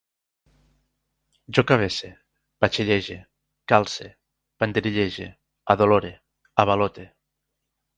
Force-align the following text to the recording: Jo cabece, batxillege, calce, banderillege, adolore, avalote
Jo 1.57 1.63
cabece, 1.73 2.09
batxillege, 2.65 3.19
calce, 3.75 4.09
banderillege, 4.59 5.33
adolore, 5.77 6.15
avalote 6.67 7.13